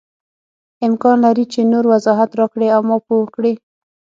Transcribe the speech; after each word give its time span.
امکان 0.87 1.17
لري 1.25 1.45
چې 1.53 1.61
نور 1.71 1.85
وضاحت 1.93 2.29
راکړې 2.39 2.67
او 2.75 2.81
ما 2.89 2.97
پوه 3.07 3.25
کړې. 3.35 3.53